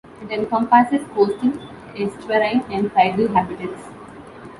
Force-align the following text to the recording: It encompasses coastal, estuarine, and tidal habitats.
It 0.19 0.31
encompasses 0.31 1.05
coastal, 1.09 1.53
estuarine, 1.95 2.65
and 2.71 2.91
tidal 2.91 3.27
habitats. 3.35 3.87